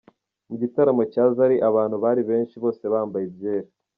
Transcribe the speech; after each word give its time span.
Mu 0.49 0.55
gitaramo 0.61 1.03
cya 1.13 1.23
Zari 1.35 1.55
abantu 1.69 1.95
bari 2.03 2.21
benshi 2.29 2.55
bose 2.63 2.83
bambaye 2.93 3.25
ibyera. 3.29 3.69